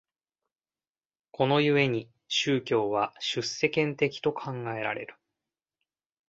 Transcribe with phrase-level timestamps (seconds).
[1.29, 5.13] この故に宗教は出世間的と考えられる。